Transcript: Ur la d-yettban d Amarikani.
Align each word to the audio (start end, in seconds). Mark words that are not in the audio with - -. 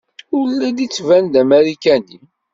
Ur 0.37 0.47
la 0.53 0.69
d-yettban 0.77 1.25
d 1.33 1.35
Amarikani. 1.41 2.19